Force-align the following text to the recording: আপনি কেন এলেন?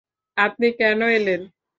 আপনি 0.37 0.67
কেন 0.79 0.99
এলেন? 1.17 1.41